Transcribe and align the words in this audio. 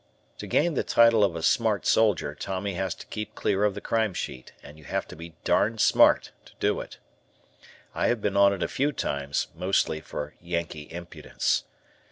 To 0.39 0.47
gain 0.47 0.73
the 0.73 0.83
title 0.83 1.23
of 1.23 1.35
a 1.35 1.43
"smart 1.43 1.85
soldier," 1.85 2.33
Tommy 2.33 2.73
has 2.73 2.95
to 2.95 3.05
keep 3.05 3.35
clear 3.35 3.63
of 3.63 3.75
the 3.75 3.81
Crime 3.81 4.15
Sheet, 4.15 4.51
and 4.63 4.79
you 4.79 4.83
have 4.85 5.07
to 5.09 5.15
be 5.15 5.35
darned 5.43 5.79
smart 5.79 6.31
to 6.45 6.53
do 6.59 6.79
it. 6.81 6.97
I 7.93 8.07
have 8.07 8.19
been 8.19 8.35
on 8.35 8.51
it 8.51 8.63
a 8.63 8.67
few 8.67 8.93
times, 8.93 9.49
mostly 9.53 10.01
for 10.01 10.33
"Yankee 10.41 10.91
impudence." 10.91 11.65